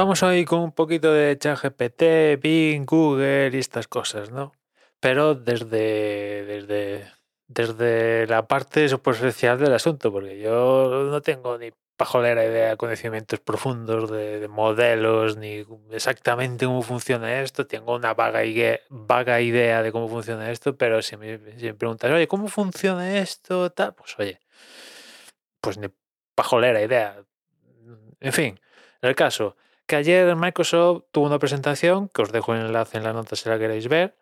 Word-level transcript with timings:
vamos 0.00 0.22
ir 0.22 0.46
con 0.46 0.60
un 0.60 0.72
poquito 0.72 1.12
de 1.12 1.36
ChatGPT, 1.38 2.40
Bing, 2.40 2.86
Google 2.86 3.50
y 3.52 3.58
estas 3.58 3.86
cosas, 3.86 4.30
¿no? 4.30 4.52
Pero 4.98 5.34
desde, 5.34 6.44
desde, 6.46 7.12
desde 7.46 8.26
la 8.26 8.46
parte 8.48 8.88
superficial 8.88 9.58
del 9.58 9.74
asunto, 9.74 10.10
porque 10.10 10.40
yo 10.40 11.06
no 11.10 11.20
tengo 11.20 11.58
ni 11.58 11.70
pajolera 11.98 12.46
idea 12.46 12.70
de 12.70 12.76
conocimientos 12.78 13.40
profundos 13.40 14.10
de, 14.10 14.48
modelos, 14.48 15.36
ni 15.36 15.66
exactamente 15.90 16.64
cómo 16.64 16.80
funciona 16.80 17.42
esto. 17.42 17.66
Tengo 17.66 17.94
una 17.94 18.14
vaga, 18.14 18.40
vaga 18.88 19.42
idea 19.42 19.82
de 19.82 19.92
cómo 19.92 20.08
funciona 20.08 20.50
esto, 20.50 20.78
pero 20.78 21.02
si 21.02 21.18
me, 21.18 21.38
si 21.58 21.74
preguntas, 21.74 22.10
oye, 22.10 22.26
¿cómo 22.26 22.48
funciona 22.48 23.18
esto? 23.18 23.70
Pues 23.98 24.18
oye, 24.18 24.40
pues 25.60 25.76
ni 25.76 25.88
pajolera 26.34 26.80
idea. 26.80 27.22
En 28.18 28.32
fin, 28.32 28.58
en 29.02 29.08
el 29.10 29.14
caso, 29.14 29.56
que 29.90 29.96
ayer 29.96 30.36
Microsoft 30.36 31.06
tuvo 31.10 31.26
una 31.26 31.40
presentación, 31.40 32.08
que 32.10 32.22
os 32.22 32.30
dejo 32.30 32.54
el 32.54 32.60
enlace 32.60 32.96
en 32.96 33.02
la 33.02 33.12
nota 33.12 33.34
si 33.34 33.48
la 33.48 33.58
queréis 33.58 33.88
ver, 33.88 34.14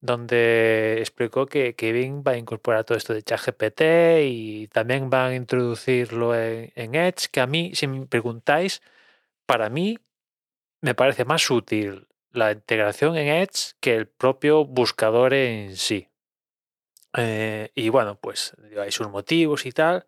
donde 0.00 0.98
explicó 1.00 1.46
que, 1.46 1.74
Kevin 1.74 2.22
va 2.24 2.32
a 2.32 2.36
incorporar 2.36 2.84
todo 2.84 2.96
esto 2.96 3.12
de 3.12 3.24
ChatGPT 3.24 3.80
y 4.22 4.68
también 4.68 5.10
van 5.10 5.32
a 5.32 5.34
introducirlo 5.34 6.32
en, 6.36 6.94
Edge, 6.94 7.28
que 7.32 7.40
a 7.40 7.48
mí, 7.48 7.74
si 7.74 7.88
me 7.88 8.06
preguntáis, 8.06 8.82
para 9.46 9.68
mí 9.68 9.98
me 10.80 10.94
parece 10.94 11.24
más 11.24 11.50
útil 11.50 12.06
la 12.30 12.52
integración 12.52 13.16
en 13.16 13.26
Edge 13.26 13.74
que 13.80 13.96
el 13.96 14.06
propio 14.06 14.64
buscador 14.64 15.34
en 15.34 15.76
sí. 15.76 16.08
Eh, 17.16 17.72
y 17.74 17.88
bueno, 17.88 18.16
pues 18.20 18.54
hay 18.80 18.92
sus 18.92 19.08
motivos 19.08 19.66
y 19.66 19.72
tal. 19.72 20.06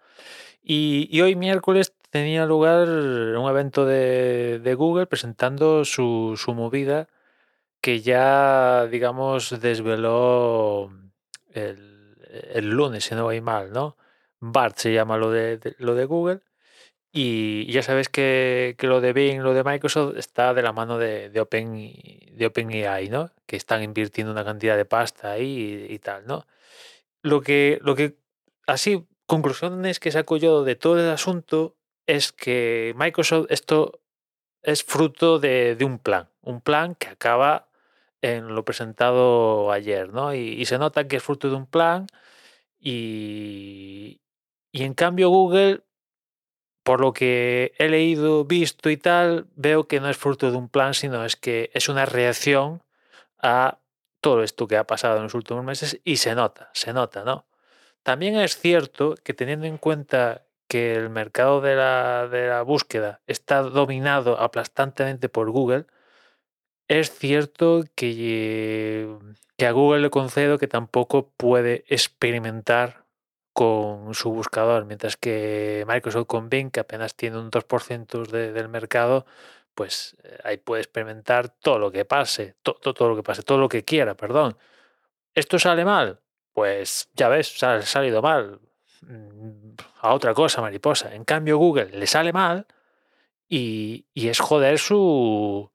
Y, 0.62 1.20
hoy 1.22 1.34
miércoles 1.34 1.94
tenía 2.10 2.46
lugar 2.46 2.88
un 2.88 3.50
evento 3.50 3.86
de, 3.86 4.74
Google 4.76 5.06
presentando 5.06 5.84
su, 5.84 6.36
movida 6.48 7.08
que 7.80 8.00
ya, 8.00 8.86
digamos, 8.86 9.60
desveló 9.60 10.90
el, 11.52 12.70
lunes, 12.70 13.04
si 13.04 13.14
no 13.14 13.24
voy 13.24 13.40
mal, 13.40 13.72
¿no? 13.72 13.96
BART 14.40 14.78
se 14.78 14.92
llama 14.92 15.16
lo 15.16 15.30
de, 15.30 15.60
lo 15.78 15.94
de 15.94 16.04
Google. 16.04 16.40
Y 17.12 17.70
ya 17.72 17.82
sabes 17.82 18.08
que, 18.08 18.76
lo 18.80 19.00
de 19.00 19.12
Bing, 19.12 19.40
lo 19.40 19.54
de 19.54 19.64
Microsoft 19.64 20.16
está 20.18 20.54
de 20.54 20.62
la 20.62 20.72
mano 20.72 20.98
de, 20.98 21.30
de, 21.30 21.40
Open, 21.40 21.90
de 22.32 22.46
OpenAI, 22.46 23.08
¿no? 23.08 23.30
Que 23.46 23.56
están 23.56 23.82
invirtiendo 23.82 24.32
una 24.32 24.44
cantidad 24.44 24.76
de 24.76 24.84
pasta 24.84 25.32
ahí 25.32 25.86
y, 25.88 25.94
y 25.94 25.98
tal, 26.00 26.26
¿no? 26.26 26.46
Lo 27.22 27.40
que, 27.40 27.78
lo 27.82 27.94
que 27.96 28.18
así 28.66 29.06
conclusiones 29.26 30.00
que 30.00 30.12
saco 30.12 30.36
yo 30.36 30.64
de 30.64 30.76
todo 30.76 30.98
el 30.98 31.10
asunto 31.10 31.77
es 32.08 32.32
que 32.32 32.94
Microsoft 32.96 33.46
esto 33.50 34.00
es 34.62 34.82
fruto 34.82 35.38
de, 35.38 35.76
un 35.82 35.98
plan, 35.98 36.28
un 36.42 36.60
plan 36.60 36.94
que 36.96 37.08
acaba 37.08 37.68
en 38.22 38.54
lo 38.54 38.64
presentado 38.64 39.70
ayer, 39.70 40.12
¿no? 40.12 40.34
Y, 40.34 40.64
se 40.64 40.78
nota 40.78 41.06
que 41.06 41.16
es 41.16 41.22
fruto 41.22 41.50
de 41.50 41.56
un 41.56 41.66
plan 41.66 42.06
y, 42.80 44.20
y 44.72 44.82
en 44.84 44.94
cambio 44.94 45.28
Google, 45.28 45.82
por 46.82 47.00
lo 47.00 47.12
que 47.12 47.74
he 47.78 47.88
leído, 47.88 48.44
visto 48.46 48.90
y 48.90 48.96
tal, 48.96 49.46
veo 49.54 49.86
que 49.86 50.00
no 50.00 50.08
es 50.08 50.16
fruto 50.16 50.50
de 50.50 50.56
un 50.56 50.70
plan, 50.70 50.94
sino 50.94 51.24
es 51.24 51.36
que 51.36 51.70
es 51.74 51.88
una 51.90 52.06
reacción 52.06 52.82
a 53.38 53.78
todo 54.22 54.42
esto 54.42 54.66
que 54.66 54.78
ha 54.78 54.86
pasado 54.86 55.18
en 55.18 55.24
los 55.24 55.34
últimos 55.34 55.64
meses 55.64 56.00
y 56.04 56.16
se 56.16 56.34
nota, 56.34 56.70
se 56.72 56.92
nota, 56.94 57.22
¿no? 57.24 57.46
También 58.02 58.36
es 58.36 58.58
cierto 58.58 59.14
que 59.22 59.34
teniendo 59.34 59.66
en 59.66 59.76
cuenta 59.76 60.47
que 60.68 60.94
el 60.94 61.10
mercado 61.10 61.60
de 61.60 61.74
la, 61.76 62.62
búsqueda 62.66 63.20
está 63.26 63.62
dominado 63.62 64.38
aplastantemente 64.40 65.28
por 65.28 65.50
Google, 65.50 65.86
es 66.88 67.10
cierto 67.12 67.84
que, 67.94 69.18
que 69.56 69.66
a 69.66 69.72
Google 69.72 70.00
le 70.00 70.10
concedo 70.10 70.58
que 70.58 70.68
tampoco 70.68 71.30
puede 71.36 71.84
experimentar 71.88 73.04
con 73.52 74.14
su 74.14 74.30
buscador, 74.32 74.84
mientras 74.86 75.16
que 75.16 75.84
Microsoft 75.88 76.26
con 76.26 76.48
Bing, 76.48 76.70
que 76.70 76.80
apenas 76.80 77.14
tiene 77.16 77.38
un 77.38 77.50
2% 77.50 78.26
del 78.26 78.68
mercado, 78.68 79.26
pues 79.74 80.16
eh, 80.24 80.38
ahí 80.44 80.58
puede 80.58 80.82
experimentar 80.82 81.48
todo 81.48 81.78
lo 81.78 81.90
que 81.92 82.04
pase, 82.04 82.56
todo 82.62 83.08
lo 83.08 83.16
que 83.16 83.22
pase, 83.22 83.42
todo 83.42 83.58
lo 83.58 83.68
que 83.68 83.84
quiera, 83.84 84.14
perdón. 84.16 84.56
¿Esto 85.34 85.58
sale 85.58 85.84
mal? 85.84 86.20
pues 86.58 87.08
ya 87.14 87.28
ves, 87.28 87.62
ha 87.62 87.82
salido 87.82 88.20
mal. 88.20 88.58
A 90.00 90.14
otra 90.14 90.34
cosa, 90.34 90.60
mariposa. 90.60 91.14
En 91.14 91.24
cambio, 91.24 91.58
Google 91.58 91.90
le 91.90 92.06
sale 92.06 92.32
mal 92.32 92.66
y, 93.48 94.06
es 94.14 94.40
joder 94.40 94.78
su, 94.78 95.70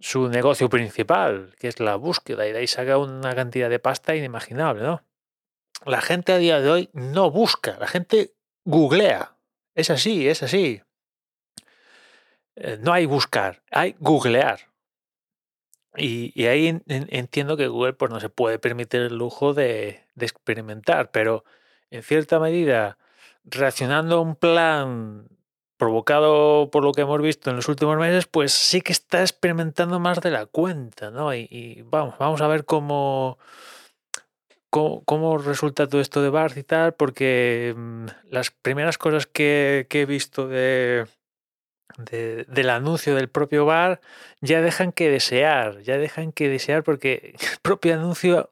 su 0.00 0.28
negocio 0.28 0.68
principal, 0.68 1.54
que 1.58 1.68
es 1.68 1.80
la 1.80 1.96
búsqueda, 1.96 2.46
y 2.46 2.52
de 2.52 2.58
ahí 2.58 2.66
saca 2.66 2.98
una 2.98 3.34
cantidad 3.34 3.70
de 3.70 3.78
pasta 3.78 4.14
inimaginable, 4.14 4.82
¿no? 4.82 5.02
La 5.84 6.00
gente 6.00 6.32
a 6.32 6.38
día 6.38 6.60
de 6.60 6.70
hoy 6.70 6.90
no 6.92 7.30
busca, 7.30 7.76
la 7.78 7.88
gente 7.88 8.34
googlea. 8.64 9.36
Es 9.74 9.90
así, 9.90 10.28
es 10.28 10.42
así. 10.42 10.82
Eh, 12.56 12.78
no 12.80 12.92
hay 12.92 13.06
buscar, 13.06 13.62
hay 13.70 13.96
googlear. 13.98 14.72
Y, 15.96 16.46
ahí 16.46 16.80
entiendo 16.88 17.56
que 17.56 17.68
Google 17.68 17.92
pues, 17.92 18.10
no 18.10 18.18
se 18.18 18.30
puede 18.30 18.58
permitir 18.58 19.02
el 19.02 19.16
lujo 19.16 19.52
de, 19.52 20.06
experimentar, 20.18 21.10
pero 21.10 21.44
en 21.92 22.02
cierta 22.02 22.40
medida, 22.40 22.98
reaccionando 23.44 24.16
a 24.16 24.20
un 24.20 24.34
plan 24.36 25.28
provocado 25.76 26.70
por 26.70 26.84
lo 26.84 26.92
que 26.92 27.02
hemos 27.02 27.20
visto 27.20 27.50
en 27.50 27.56
los 27.56 27.68
últimos 27.68 27.96
meses, 27.98 28.26
pues 28.26 28.52
sí 28.52 28.80
que 28.80 28.92
está 28.92 29.20
experimentando 29.20 30.00
más 30.00 30.20
de 30.20 30.30
la 30.30 30.46
cuenta, 30.46 31.10
¿no? 31.10 31.34
Y, 31.34 31.84
vamos, 31.86 32.14
vamos 32.18 32.40
a 32.40 32.48
ver 32.48 32.64
cómo, 32.64 33.38
cómo, 34.70 35.38
resulta 35.38 35.88
todo 35.88 36.00
esto 36.00 36.22
de 36.22 36.30
Barth 36.30 36.56
y 36.56 36.62
tal, 36.62 36.94
porque 36.94 37.74
mm, 37.76 38.06
las 38.30 38.50
primeras 38.50 38.96
cosas 38.96 39.26
que 39.26 39.86
he 39.90 40.06
visto 40.06 40.48
de, 40.48 41.06
del 41.98 42.70
anuncio 42.70 43.14
del 43.14 43.28
propio 43.28 43.66
bar 43.66 44.00
ya 44.40 44.60
dejan 44.60 44.92
que 44.92 45.10
desear, 45.10 45.82
ya 45.82 45.98
dejan 45.98 46.32
que 46.32 46.48
desear 46.48 46.82
porque 46.82 47.34
el 47.52 47.58
propio 47.62 47.94
anuncio, 47.94 48.51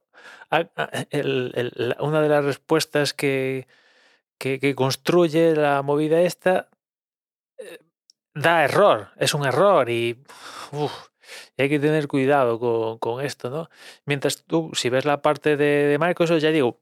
una 0.51 2.23
de 2.23 2.29
las 2.29 2.45
respuestas 2.45 3.15
que, 3.15 3.67
que, 4.39 4.75
construye 4.75 5.55
la 5.55 5.83
movida 5.83 6.21
esta, 6.21 6.69
eh, 7.59 7.79
da 8.35 8.65
error, 8.65 9.11
es 9.17 9.35
un 9.35 9.47
error 9.47 9.89
y, 9.91 10.23
hay 11.57 11.69
que 11.69 11.79
tener 11.79 12.09
cuidado 12.09 12.99
con, 12.99 13.25
esto, 13.25 13.51
¿no? 13.51 13.71
Mientras 14.05 14.45
tú, 14.45 14.71
si 14.75 14.89
ves 14.89 15.05
la 15.05 15.23
parte 15.23 15.57
de, 15.57 15.87
de 15.87 15.99
Microsoft, 15.99 16.41
ya 16.41 16.51
digo, 16.51 16.81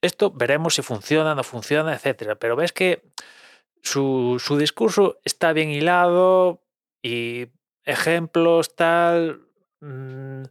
esto 0.00 0.30
veremos 0.30 0.74
si 0.74 0.82
funciona, 0.82 1.34
no 1.34 1.44
funciona, 1.44 1.94
etcétera, 1.94 2.36
pero 2.36 2.56
ves 2.56 2.72
que 2.72 3.02
su, 3.82 4.56
discurso 4.58 5.18
está 5.24 5.52
bien 5.52 5.70
hilado 5.70 6.62
y 7.02 7.48
ejemplos, 7.84 8.74
tal. 8.76 9.46
Mm, 9.80 10.44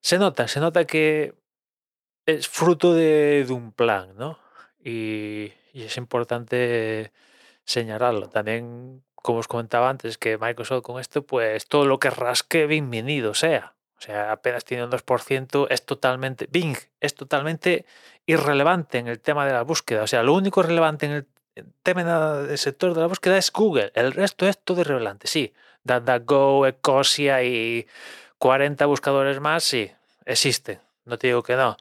se 0.00 0.18
nota, 0.18 0.48
se 0.48 0.60
nota 0.60 0.84
que 0.84 1.34
es 2.28 2.46
fruto 2.46 2.92
de, 2.92 3.46
un 3.48 3.72
plan, 3.72 4.10
¿no? 4.18 4.38
Y, 4.84 5.52
es 5.72 5.96
importante 5.96 7.10
señalarlo. 7.64 8.28
También, 8.28 9.02
como 9.14 9.38
os 9.38 9.48
comentaba 9.48 9.88
antes, 9.88 10.18
que 10.18 10.36
Microsoft 10.36 10.82
con 10.82 11.00
esto, 11.00 11.24
pues 11.24 11.66
todo 11.66 11.86
lo 11.86 11.98
que 11.98 12.10
rasque, 12.10 12.66
bienvenido 12.66 13.32
sea. 13.32 13.74
O 13.96 14.00
sea, 14.02 14.32
apenas 14.32 14.64
tiene 14.64 14.84
un 14.84 14.90
2%, 14.90 15.66
es 15.70 15.86
totalmente, 15.86 16.48
Bing 16.50 16.76
es 17.00 17.14
totalmente 17.14 17.86
irrelevante 18.26 18.98
en 18.98 19.08
el 19.08 19.20
tema 19.20 19.46
de 19.46 19.52
la 19.52 19.62
búsqueda. 19.62 20.02
O 20.02 20.06
sea, 20.06 20.22
lo 20.22 20.34
único 20.34 20.62
relevante 20.62 21.06
en 21.06 21.12
el 21.12 21.26
tema 21.82 22.04
del 22.42 22.58
sector 22.58 22.92
de 22.92 23.00
la 23.00 23.06
búsqueda 23.06 23.38
es 23.38 23.50
Google. 23.50 23.90
El 23.94 24.12
resto 24.12 24.46
es 24.46 24.58
todo 24.58 24.82
irrelevante. 24.82 25.28
Sí, 25.28 25.54
DuckDuckGo, 25.84 26.66
Ecosia 26.66 27.42
y 27.42 27.86
40 28.38 28.84
buscadores 28.84 29.40
más, 29.40 29.64
sí, 29.64 29.90
existen. 30.26 30.80
No 31.06 31.16
te 31.16 31.28
digo 31.28 31.42
que 31.42 31.56
no. 31.56 31.78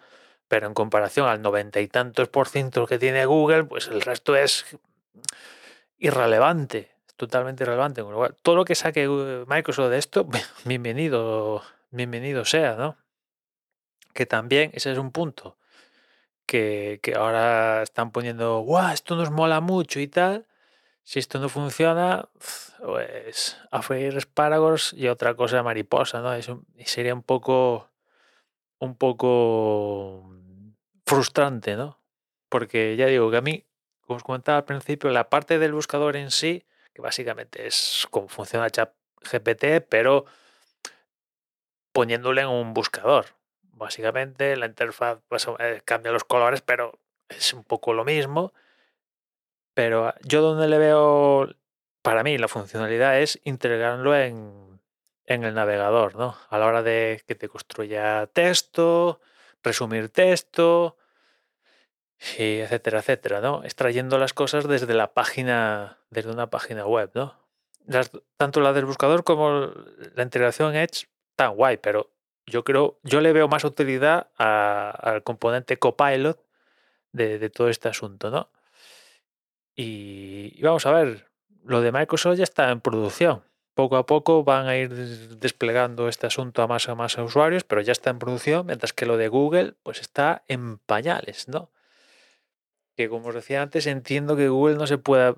Pero 0.47 0.67
en 0.67 0.73
comparación 0.73 1.27
al 1.27 1.41
noventa 1.41 1.79
y 1.81 1.87
tantos 1.87 2.29
por 2.29 2.47
ciento 2.47 2.85
que 2.87 2.99
tiene 2.99 3.25
Google, 3.25 3.65
pues 3.65 3.87
el 3.87 4.01
resto 4.01 4.35
es 4.35 4.65
irrelevante. 5.97 6.91
totalmente 7.15 7.63
irrelevante. 7.63 8.03
todo 8.41 8.55
lo 8.55 8.65
que 8.65 8.75
saque 8.75 9.07
Microsoft 9.47 9.89
de 9.89 9.97
esto, 9.97 10.27
bienvenido, 10.65 11.63
bienvenido 11.89 12.45
sea, 12.45 12.75
¿no? 12.75 12.97
Que 14.13 14.25
también 14.25 14.71
ese 14.73 14.91
es 14.91 14.97
un 14.97 15.11
punto 15.11 15.57
que, 16.47 17.13
ahora 17.15 17.83
están 17.83 18.11
poniendo, 18.11 18.59
guau, 18.61 18.93
esto 18.93 19.15
nos 19.15 19.29
mola 19.29 19.61
mucho 19.61 19.99
y 19.99 20.07
tal. 20.07 20.47
Si 21.03 21.19
esto 21.19 21.39
no 21.39 21.49
funciona, 21.49 22.29
pues 22.79 23.57
a 23.71 23.81
freír 23.81 24.17
espárragos 24.17 24.93
y 24.93 25.07
otra 25.07 25.35
cosa 25.35 25.63
mariposa, 25.63 26.21
¿no? 26.21 26.33
Es 26.33 26.49
y 26.77 26.85
sería 26.85 27.13
un 27.13 27.23
poco, 27.23 27.89
un 28.79 28.95
poco 28.95 30.29
frustrante, 31.05 31.75
¿no? 31.75 31.99
Porque 32.49 32.95
ya 32.95 33.07
digo 33.07 33.31
que 33.31 33.37
a 33.37 33.41
mí, 33.41 33.65
como 34.01 34.17
os 34.17 34.23
comentaba 34.23 34.59
al 34.59 34.65
principio, 34.65 35.09
la 35.09 35.29
parte 35.29 35.59
del 35.59 35.73
buscador 35.73 36.15
en 36.15 36.31
sí, 36.31 36.65
que 36.93 37.01
básicamente 37.01 37.67
es 37.67 38.07
cómo 38.09 38.27
funciona 38.27 38.67
GPT, 38.67 39.81
pero 39.87 40.25
poniéndole 41.91 42.41
en 42.41 42.47
un 42.47 42.73
buscador. 42.73 43.25
Básicamente 43.61 44.55
la 44.55 44.67
interfaz 44.67 45.19
pues, 45.27 45.47
eh, 45.59 45.81
cambia 45.85 46.11
los 46.11 46.23
colores, 46.23 46.61
pero 46.61 46.99
es 47.29 47.53
un 47.53 47.63
poco 47.63 47.93
lo 47.93 48.05
mismo. 48.05 48.53
Pero 49.73 50.13
yo 50.23 50.41
donde 50.41 50.67
le 50.67 50.77
veo, 50.79 51.53
para 52.01 52.23
mí, 52.23 52.37
la 52.37 52.47
funcionalidad 52.47 53.19
es 53.19 53.39
integrarlo 53.43 54.15
en, 54.15 54.76
en 55.27 55.43
el 55.43 55.53
navegador, 55.53 56.15
¿no? 56.15 56.35
A 56.49 56.57
la 56.57 56.65
hora 56.65 56.81
de 56.81 57.21
que 57.27 57.35
te 57.35 57.49
construya 57.49 58.27
texto, 58.27 59.21
resumir 59.63 60.09
texto, 60.09 60.97
y 62.37 62.59
etcétera, 62.59 62.99
etcétera, 62.99 63.41
¿no? 63.41 63.63
Extrayendo 63.63 64.17
las 64.17 64.33
cosas 64.33 64.67
desde 64.67 64.93
la 64.93 65.13
página, 65.13 65.99
desde 66.09 66.31
una 66.31 66.49
página 66.49 66.85
web, 66.87 67.11
¿no? 67.13 67.45
tanto 68.35 68.59
la 68.59 68.73
del 68.73 68.83
buscador 68.83 69.23
como 69.23 69.71
la 70.13 70.23
integración 70.23 70.75
Edge 70.75 71.07
tan 71.37 71.55
guay, 71.55 71.77
pero 71.77 72.11
yo 72.45 72.65
creo, 72.65 72.99
yo 73.03 73.21
le 73.21 73.31
veo 73.31 73.47
más 73.47 73.63
utilidad 73.63 74.29
al 74.37 75.23
componente 75.23 75.77
Copilot 75.77 76.37
de, 77.13 77.49
todo 77.49 77.69
este 77.69 77.87
asunto, 77.87 78.29
¿no? 78.29 78.49
Y, 79.73 80.61
vamos 80.61 80.85
a 80.85 80.91
ver, 80.91 81.29
lo 81.63 81.81
de 81.81 81.91
Microsoft 81.91 82.37
ya 82.37 82.43
está 82.43 82.71
en 82.71 82.81
producción. 82.81 83.43
Poco 83.77 83.95
a 83.95 84.05
poco 84.05 84.43
van 84.43 84.67
a 84.67 84.75
ir 84.75 84.89
desplegando 85.37 86.09
este 86.09 86.27
asunto 86.27 86.61
a 86.61 86.67
más 86.67 86.89
a 86.89 86.95
más 86.95 87.17
usuarios, 87.17 87.63
pero 87.63 87.79
ya 87.79 87.93
está 87.93 88.09
en 88.09 88.19
producción, 88.19 88.65
mientras 88.65 88.91
que 88.91 89.05
lo 89.05 89.15
de 89.15 89.29
Google 89.29 89.75
pues 89.83 90.01
está 90.01 90.43
en 90.47 90.79
pañales, 90.79 91.47
¿no? 91.47 91.69
que 92.97 93.07
como 93.09 93.29
os 93.29 93.35
decía 93.35 93.61
antes, 93.61 93.85
entiendo 93.85 94.35
que 94.35 94.49
Google 94.49 94.75
no 94.75 94.87
se 94.87 94.97
pueda, 94.97 95.35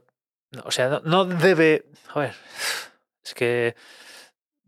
o 0.63 0.71
sea, 0.71 1.01
no, 1.03 1.25
debe, 1.25 1.85
a 2.07 2.19
ver, 2.19 2.35
es 3.23 3.33
que 3.33 3.75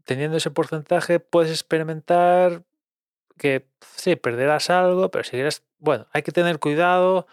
teniendo 0.03 0.37
ese 0.37 0.51
porcentaje 0.51 1.21
puedes 1.21 1.51
experimentar 1.51 2.63
que 3.37 3.65
sí, 3.95 4.17
perderás 4.17 4.69
algo, 4.69 5.09
pero 5.09 5.23
si 5.23 5.31
quieres, 5.31 5.63
bueno, 5.79 6.05
hay 6.11 6.21
que 6.21 6.33
tener 6.33 6.59
cuidado 6.59 7.27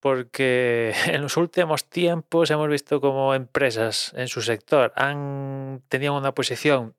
porque 0.00 0.94
en 1.06 1.22
los 1.22 1.36
últimos 1.36 1.84
tiempos 1.84 2.50
hemos 2.50 2.68
visto 2.68 3.00
como 3.00 3.34
empresas 3.34 4.12
en 4.16 4.28
su 4.28 4.42
sector 4.42 4.92
han 4.96 5.82
tenido 5.88 6.16
una 6.16 6.32
posición 6.32 6.94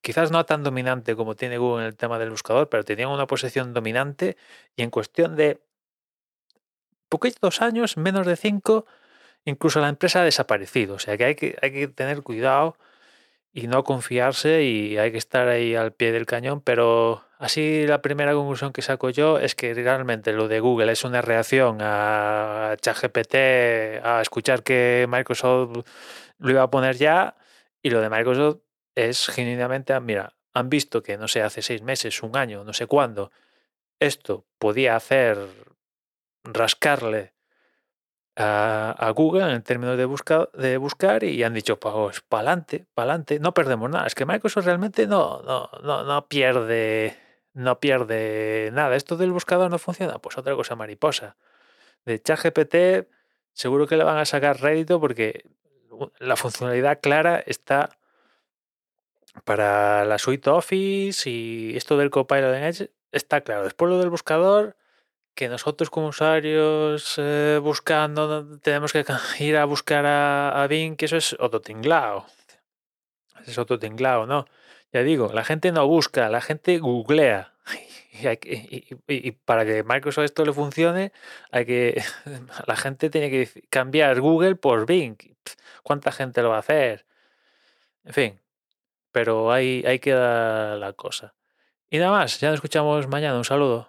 quizás 0.00 0.30
no 0.30 0.44
tan 0.46 0.62
dominante 0.62 1.16
como 1.16 1.36
tiene 1.36 1.58
Google 1.58 1.82
en 1.82 1.88
el 1.88 1.96
tema 1.96 2.18
del 2.18 2.30
buscador, 2.30 2.68
pero 2.68 2.84
tenían 2.84 3.10
una 3.10 3.26
posición 3.26 3.74
dominante 3.74 4.36
y 4.76 4.82
en 4.82 4.90
cuestión 4.90 5.36
de 5.36 5.60
poquitos 7.08 7.60
años, 7.60 7.96
menos 7.96 8.26
de 8.26 8.36
cinco, 8.36 8.86
incluso 9.44 9.80
la 9.80 9.88
empresa 9.88 10.22
ha 10.22 10.24
desaparecido. 10.24 10.94
O 10.94 10.98
sea 10.98 11.16
que 11.16 11.24
hay 11.24 11.34
que, 11.34 11.56
hay 11.62 11.72
que 11.72 11.88
tener 11.88 12.22
cuidado 12.22 12.76
y 13.52 13.66
no 13.66 13.84
confiarse 13.84 14.64
y 14.64 14.98
hay 14.98 15.12
que 15.12 15.18
estar 15.18 15.48
ahí 15.48 15.74
al 15.74 15.92
pie 15.92 16.12
del 16.12 16.26
cañón, 16.26 16.60
pero 16.62 17.24
así 17.40 17.86
la 17.86 18.02
primera 18.02 18.34
conclusión 18.34 18.72
que 18.72 18.82
saco 18.82 19.10
yo 19.10 19.38
es 19.38 19.54
que 19.54 19.74
realmente 19.74 20.32
lo 20.32 20.46
de 20.46 20.60
Google 20.60 20.92
es 20.92 21.04
una 21.04 21.22
reacción 21.22 21.78
a 21.80 22.76
ChatGPT, 22.80 23.34
a 24.04 24.20
escuchar 24.20 24.62
que 24.62 25.06
Microsoft 25.08 25.86
lo 26.38 26.50
iba 26.50 26.62
a 26.62 26.70
poner 26.70 26.96
ya 26.96 27.36
y 27.82 27.90
lo 27.90 28.00
de 28.00 28.10
Microsoft 28.10 28.58
es 28.94 29.26
genuinamente, 29.28 29.98
mira, 30.00 30.34
han 30.52 30.68
visto 30.68 31.02
que 31.02 31.16
no 31.16 31.28
sé, 31.28 31.42
hace 31.42 31.62
seis 31.62 31.82
meses, 31.82 32.22
un 32.22 32.36
año, 32.36 32.62
no 32.62 32.74
sé 32.74 32.86
cuándo, 32.86 33.32
esto 33.98 34.46
podía 34.58 34.96
hacer 34.96 35.38
rascarle 36.44 37.32
a, 38.36 39.12
Google 39.14 39.52
en 39.52 39.62
términos 39.62 39.96
de, 39.96 40.06
de 40.54 40.76
buscar 40.76 41.24
y 41.24 41.42
han 41.42 41.54
dicho, 41.54 41.78
pues 41.78 42.20
para 42.20 42.52
adelante, 42.52 43.38
no 43.40 43.54
perdemos 43.54 43.90
nada. 43.90 44.06
Es 44.06 44.14
que 44.14 44.26
Microsoft 44.26 44.64
realmente 44.64 45.06
no, 45.06 45.42
no, 45.42 45.70
no, 45.82 46.04
no 46.04 46.28
pierde 46.28 47.29
no 47.52 47.80
pierde 47.80 48.70
nada. 48.72 48.96
Esto 48.96 49.16
del 49.16 49.32
buscador 49.32 49.70
no 49.70 49.78
funciona, 49.78 50.18
pues 50.18 50.38
otra 50.38 50.54
cosa 50.54 50.76
mariposa. 50.76 51.36
De 52.04 52.20
ChatGPT 52.20 53.08
seguro 53.52 53.86
que 53.86 53.96
le 53.96 54.04
van 54.04 54.18
a 54.18 54.24
sacar 54.24 54.60
rédito 54.60 55.00
porque 55.00 55.44
la 56.18 56.36
funcionalidad 56.36 57.00
clara 57.00 57.42
está 57.44 57.90
para 59.44 60.04
la 60.04 60.18
suite 60.18 60.50
Office 60.50 61.28
y 61.28 61.76
esto 61.76 61.96
del 61.96 62.10
Copilot 62.10 62.54
en 62.54 62.64
Edge 62.64 62.90
está 63.12 63.42
claro. 63.42 63.64
Después 63.64 63.90
lo 63.90 63.98
del 63.98 64.10
buscador 64.10 64.76
que 65.34 65.48
nosotros 65.48 65.90
como 65.90 66.08
usuarios 66.08 67.14
eh, 67.18 67.58
buscando 67.62 68.58
tenemos 68.58 68.92
que 68.92 69.04
ir 69.38 69.56
a 69.56 69.64
buscar 69.64 70.04
a, 70.06 70.66
Bing, 70.68 70.96
que 70.96 71.06
eso 71.06 71.16
es 71.16 71.36
otro 71.38 71.60
tinglao. 71.60 72.26
Es 73.46 73.56
otro 73.58 73.78
tinglao, 73.78 74.26
¿no? 74.26 74.46
Ya 74.92 75.02
digo, 75.02 75.30
la 75.32 75.44
gente 75.44 75.72
no 75.72 75.86
busca, 75.86 76.28
la 76.28 76.40
gente 76.40 76.78
googlea. 76.78 77.52
Y, 79.06 79.30
para 79.32 79.64
que 79.64 79.84
Microsoft 79.84 80.24
esto 80.24 80.44
le 80.44 80.52
funcione, 80.52 81.12
hay 81.52 81.64
que 81.64 82.02
la 82.66 82.76
gente 82.76 83.08
tiene 83.08 83.30
que 83.30 83.48
cambiar 83.70 84.20
Google 84.20 84.56
por 84.56 84.84
Bing. 84.84 85.16
¿Cuánta 85.84 86.12
gente 86.12 86.42
lo 86.42 86.50
va 86.50 86.56
a 86.56 86.58
hacer? 86.60 87.06
En 88.04 88.12
fin, 88.12 88.40
pero 89.12 89.52
ahí, 89.52 89.84
ahí 89.86 90.00
queda 90.00 90.76
la 90.76 90.92
cosa. 90.92 91.34
Y 91.90 91.98
nada 91.98 92.12
más, 92.12 92.40
ya 92.40 92.48
nos 92.48 92.56
escuchamos 92.56 93.08
mañana. 93.08 93.38
Un 93.38 93.44
saludo. 93.44 93.88